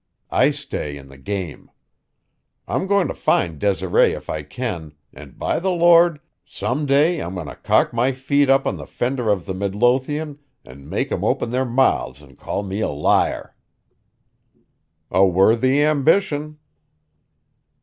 I 0.31 0.49
stay 0.49 0.97
in 0.97 1.09
the 1.09 1.17
game. 1.19 1.69
I'm 2.67 2.87
going 2.87 3.07
to 3.07 3.13
find 3.13 3.59
Desiree 3.59 4.13
if 4.13 4.31
I 4.31 4.41
can, 4.41 4.93
and, 5.13 5.37
by 5.37 5.59
the 5.59 5.69
Lord, 5.69 6.19
some 6.43 6.87
day 6.87 7.19
I'm 7.19 7.35
going 7.35 7.45
to 7.45 7.55
cock 7.55 7.93
my 7.93 8.11
feet 8.11 8.49
up 8.49 8.65
on 8.65 8.77
the 8.77 8.87
fender 8.87 9.31
at 9.31 9.45
the 9.45 9.53
Midlothian 9.53 10.39
and 10.65 10.89
make 10.89 11.11
'em 11.11 11.23
open 11.23 11.51
their 11.51 11.65
mouths 11.65 12.19
and 12.19 12.35
call 12.35 12.63
me 12.63 12.79
a 12.79 12.89
liar!" 12.89 13.55
"A 15.11 15.23
worthy 15.23 15.83
ambition." 15.83 16.57